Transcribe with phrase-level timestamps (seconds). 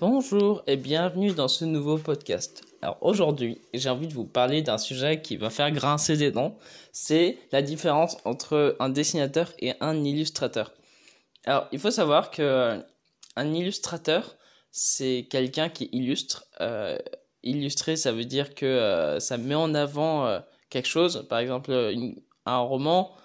[0.00, 2.62] Bonjour et bienvenue dans ce nouveau podcast.
[2.82, 6.56] Alors aujourd'hui, j'ai envie de vous parler d'un sujet qui va faire grincer des dents.
[6.92, 10.72] C'est la différence entre un dessinateur et un illustrateur.
[11.46, 12.78] Alors il faut savoir que euh,
[13.34, 14.36] un illustrateur,
[14.70, 16.44] c'est quelqu'un qui illustre.
[16.60, 16.96] Euh,
[17.42, 20.40] illustrer, ça veut dire que euh, ça met en avant
[20.70, 21.26] quelque chose.
[21.28, 21.72] Par exemple,
[22.46, 23.16] un roman,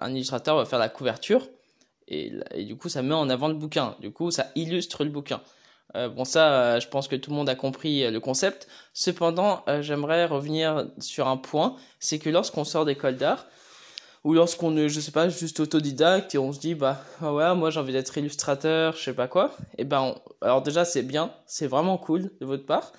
[0.00, 1.48] un illustrateur va faire la couverture.
[2.06, 3.96] Et, et, du coup, ça met en avant le bouquin.
[3.98, 5.42] Du coup, ça illustre le bouquin.
[5.96, 8.68] Euh, bon, ça, euh, je pense que tout le monde a compris euh, le concept.
[8.92, 13.46] Cependant, j'aimerais revenir sur un point, c'est que lorsqu'on sort d'école d'art,
[14.24, 17.54] ou lorsqu'on est, je sais pas, juste autodidacte et on se dit, bah, ah ouais,
[17.54, 21.30] moi j'ai envie d'être illustrateur, je sais pas quoi, et ben, alors déjà c'est bien,
[21.46, 22.92] c'est vraiment cool de votre part,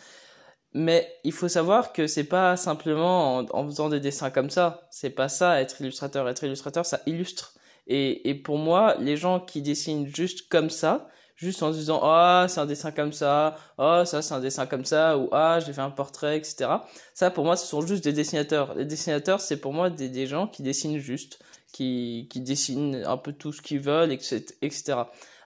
[0.74, 5.10] mais il faut savoir que c'est pas simplement en, faisant des dessins comme ça, c'est
[5.10, 6.30] pas ça être illustrateur.
[6.30, 7.54] Être illustrateur, ça illustre.
[7.88, 12.60] Et pour moi, les gens qui dessinent juste comme ça, juste en disant ah c'est
[12.60, 15.82] un dessin comme ça ah ça c'est un dessin comme ça ou ah j'ai fait
[15.82, 16.70] un portrait etc
[17.14, 18.76] ça pour moi ce sont juste des dessinateurs.
[18.76, 21.40] Les dessinateurs c'est pour moi des, des gens qui dessinent juste
[21.72, 24.96] qui qui dessinent un peu tout ce qu'ils veulent etc etc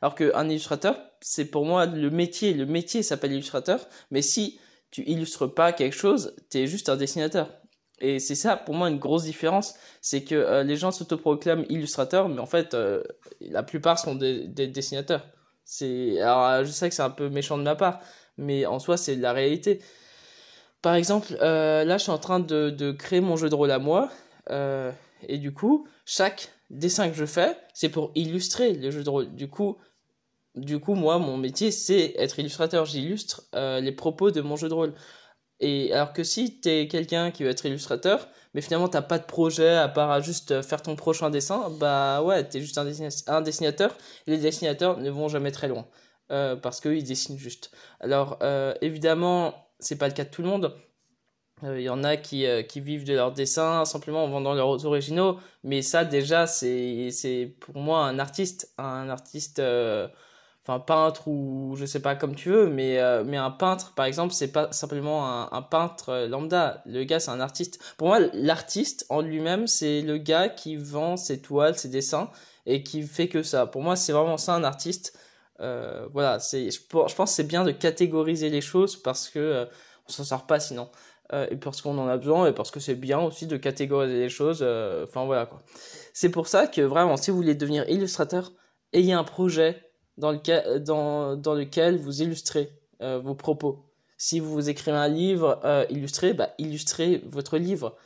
[0.02, 2.54] alors qu'un illustrateur c'est pour moi le métier.
[2.54, 4.60] Le métier s'appelle illustrateur mais si
[4.92, 7.50] tu illustres pas quelque chose t'es juste un dessinateur.
[8.00, 12.30] Et c'est ça pour moi une grosse différence, c'est que euh, les gens s'autoproclament illustrateurs,
[12.30, 13.04] mais en fait euh,
[13.42, 15.24] la plupart sont des, des dessinateurs.
[15.64, 18.00] C'est alors euh, je sais que c'est un peu méchant de ma part,
[18.38, 19.82] mais en soi c'est la réalité.
[20.82, 23.72] Par exemple, euh, là je suis en train de, de créer mon jeu de rôle
[23.72, 24.10] à moi,
[24.50, 24.92] euh,
[25.28, 29.34] et du coup chaque dessin que je fais c'est pour illustrer le jeu de rôle.
[29.36, 29.78] Du coup,
[30.56, 32.86] du coup moi mon métier c'est être illustrateur.
[32.86, 34.94] J'illustre les propos de mon jeu de rôle.
[35.62, 39.26] Et alors que si t'es quelqu'un qui veut être illustrateur, mais finalement t'as pas de
[39.26, 43.96] projet à part à juste faire ton prochain dessin, bah ouais, t'es juste un, dessinateur,
[44.28, 45.88] les dessinateurs ne vont jamais très loin,
[46.32, 47.72] euh, parce qu'ils dessinent juste.
[48.00, 50.76] Alors euh, évidemment, c'est pas le cas de tout le monde.
[51.64, 54.54] Il euh, y en a qui, euh, qui vivent de leurs dessins simplement en vendant
[54.54, 60.08] leurs originaux, mais ça déjà c'est pour moi un artiste, un artiste euh,
[60.64, 64.06] enfin peintre ou je sais pas comme tu veux mais euh, mais un peintre par
[64.06, 66.84] exemple c'est pas simplement un, un, peintre euh, lambda.
[66.86, 67.80] Le gars c'est un artiste.
[67.98, 72.30] Pour moi l'artiste en lui-même c'est le gars qui vend ses toiles ses dessins
[72.66, 73.66] et qui fait que ça.
[73.66, 75.18] Pour moi c'est vraiment ça un artiste.
[75.62, 79.66] Euh, voilà c'est je, pense c'est bien de catégoriser les choses parce que euh,
[80.08, 80.90] on s'en sort pas sinon.
[81.50, 84.28] Et parce qu'on en a besoin et parce que c'est bien aussi de catégoriser les
[84.28, 84.62] choses
[85.04, 85.64] enfin voilà quoi.
[86.12, 88.52] C'est pour ça que vraiment si vous voulez devenir illustrateur
[88.92, 89.91] ayez un projet
[90.22, 92.70] dans lequel, dans, dans lequel vous illustrez
[93.02, 93.84] euh, vos propos.
[94.18, 97.98] Si vous écrivez un livre euh, illustré, bah, illustrez votre livre.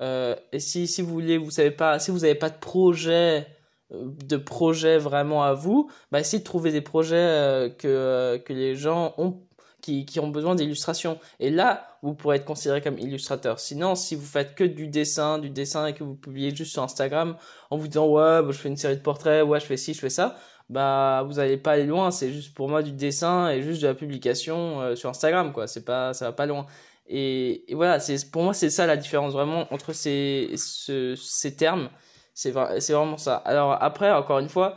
[0.00, 3.46] Euh, et si, si vous voulez, vous savez pas, si vous n'avez pas de projet,
[3.92, 8.38] euh, de projet vraiment à vous, bah, essayez de trouver des projets euh, que, euh,
[8.38, 9.42] que les gens ont,
[9.82, 11.18] qui, qui ont besoin d'illustration.
[11.38, 13.60] Et là, vous pourrez être considéré comme illustrateur.
[13.60, 16.82] Sinon, si vous faites que du dessin, du dessin et que vous publiez juste sur
[16.82, 17.36] Instagram
[17.68, 19.92] en vous disant ouais, bah, je fais une série de portraits, ouais, je fais ci,
[19.92, 20.36] je fais ça,
[20.68, 23.86] bah vous allez pas aller loin c'est juste pour moi du dessin et juste de
[23.86, 25.66] la publication euh, sur Instagram quoi.
[25.66, 26.66] C'est pas ça va pas loin.
[27.06, 31.56] Et, et voilà c'est pour moi c'est ça la différence vraiment entre ces ce, ces
[31.56, 31.90] termes.
[32.34, 33.36] C'est c'est vraiment ça.
[33.36, 34.76] Alors après encore une fois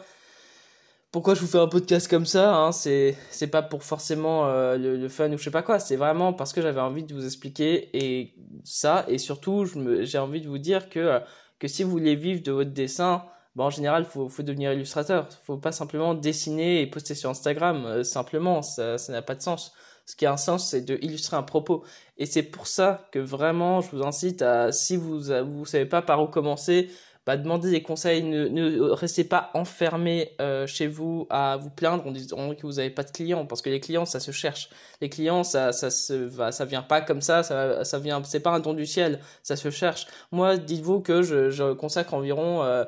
[1.12, 4.78] pourquoi je vous fais un podcast comme ça hein, c'est c'est pas pour forcément euh,
[4.78, 5.80] le, le, fun ou je sais pas quoi.
[5.80, 9.06] C'est vraiment parce que j'avais envie de vous expliquer et ça.
[9.09, 9.66] Et surtout
[10.03, 11.19] j'ai envie de vous dire que
[11.59, 13.25] que si vous voulez vivre de votre dessin
[13.56, 15.28] bah, en général, faut, faut devenir illustrateur.
[15.44, 17.85] Faut pas simplement dessiner et poster sur Instagram.
[17.85, 19.73] Euh, simplement, ça, n'a pas de sens.
[20.06, 21.84] Ce qui a un sens, c'est de illustrer un propos.
[22.17, 26.01] Et c'est pour ça que vraiment, je vous incite à, si vous, vous savez pas
[26.01, 26.89] par où commencer,
[27.25, 28.23] bah, demandez des conseils.
[28.23, 32.73] Ne, ne restez pas enfermé euh, chez vous à vous plaindre en disant que vous
[32.73, 34.69] n'avez pas de clients, parce que les clients, ça se cherche.
[35.01, 37.44] Les clients, ça, ça se va, ça vient pas comme ça.
[37.44, 39.19] Ça, ça vient, c'est pas un don du ciel.
[39.44, 40.07] Ça se cherche.
[40.31, 42.85] Moi, dites-vous que je, consacre environ euh,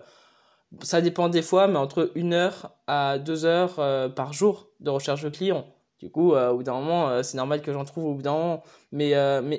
[0.82, 4.90] ça dépend des fois, mais entre une heure à deux heures euh, par jour de
[4.90, 5.66] recherche de clients.
[6.00, 8.22] Du coup, euh, au bout d'un moment, euh, c'est normal que j'en trouve au bout
[8.22, 8.64] d'un moment.
[8.92, 9.14] Mais,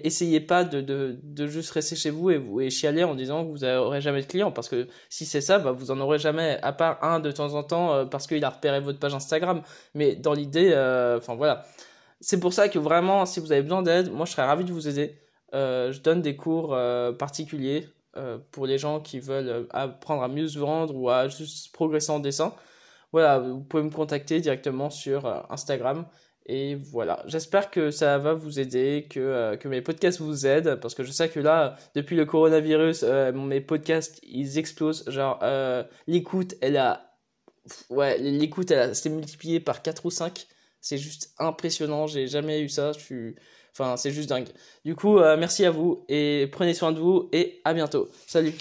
[0.05, 4.21] essayez pas de, juste rester chez vous et, chialer en disant que vous n'aurez jamais
[4.21, 4.53] de clients.
[4.53, 7.55] Parce que si c'est ça, bah, vous en aurez jamais, à part un de temps
[7.55, 9.63] en temps, parce qu'il a repéré votre page Instagram.
[9.95, 10.69] Mais dans l'idée,
[11.17, 11.65] enfin voilà.
[12.21, 14.73] C'est pour ça que vraiment, si vous avez besoin d'aide, moi je serais ravi de
[14.73, 15.19] vous aider.
[15.53, 16.77] je donne des cours
[17.19, 21.29] particuliers euh, pour les gens qui veulent euh, apprendre à mieux se vendre ou à
[21.29, 22.55] juste progresser en dessin.
[23.13, 26.07] Voilà, vous pouvez me contacter directement sur euh, Instagram.
[26.47, 30.95] Et voilà, j'espère que ça va vous aider, que, que mes podcasts vous aident, parce
[30.95, 33.03] que je sais que là, depuis le coronavirus,
[33.33, 35.09] mes podcasts, ils explosent.
[35.09, 35.43] Genre,
[36.07, 37.17] l'écoute, elle a...
[37.89, 40.47] Ouais, l'écoute, elle s'est multipliée par 4 ou 5
[40.83, 42.07] C'est juste impressionnant.
[42.07, 42.93] J'ai jamais eu ça.
[42.93, 43.37] Je suis...
[43.77, 44.49] Enfin, c'est juste dingue.
[44.85, 48.09] Du coup, euh, merci à vous et prenez soin de vous et à bientôt.
[48.27, 48.55] Salut